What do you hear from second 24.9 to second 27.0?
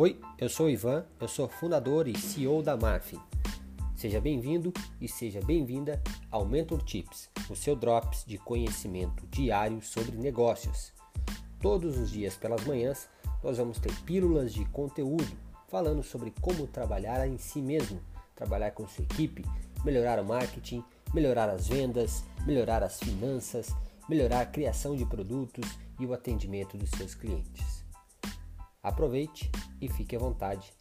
de produtos e o atendimento dos